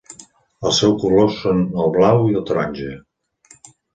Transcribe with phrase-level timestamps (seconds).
[0.69, 2.97] Els seus colors són el blau i el taronja.